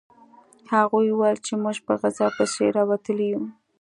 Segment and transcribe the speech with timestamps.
[0.73, 3.41] هغوی وویل چې موږ په غذا پسې راوتلي یو